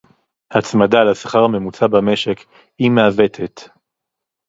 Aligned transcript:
הצמדה 0.51 1.03
לשכר 1.03 1.43
הממוצע 1.43 1.87
במשק 1.87 2.37
היא 2.79 2.91
מעוותת 2.91 3.61